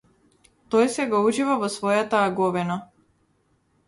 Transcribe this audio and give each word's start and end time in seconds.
Тој 0.75 0.85
сега 0.93 1.19
ужива 1.31 1.57
во 1.63 1.69
својата 1.73 2.21
аговина. 2.31 2.79